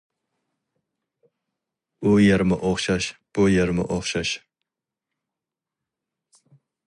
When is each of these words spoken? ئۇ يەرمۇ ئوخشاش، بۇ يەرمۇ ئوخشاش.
ئۇ 2.07 2.13
يەرمۇ 2.21 2.57
ئوخشاش، 2.69 3.11
بۇ 3.39 3.47
يەرمۇ 3.55 3.87
ئوخشاش. 3.97 4.33